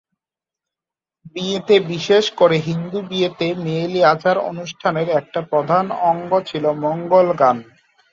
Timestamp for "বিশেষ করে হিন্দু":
1.91-2.99